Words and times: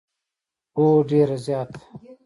هو، 0.77 0.87
ډیره 1.09 1.37
زیاته 1.45 1.79